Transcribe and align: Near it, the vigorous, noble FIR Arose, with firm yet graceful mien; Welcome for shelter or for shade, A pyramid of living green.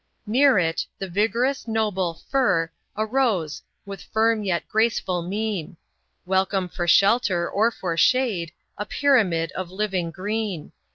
Near 0.25 0.57
it, 0.57 0.83
the 0.97 1.07
vigorous, 1.07 1.67
noble 1.67 2.15
FIR 2.27 2.71
Arose, 2.97 3.61
with 3.85 4.01
firm 4.01 4.43
yet 4.43 4.67
graceful 4.67 5.21
mien; 5.21 5.77
Welcome 6.25 6.69
for 6.69 6.87
shelter 6.87 7.47
or 7.47 7.69
for 7.69 7.95
shade, 7.97 8.51
A 8.79 8.85
pyramid 8.87 9.51
of 9.51 9.69
living 9.69 10.09
green. 10.09 10.71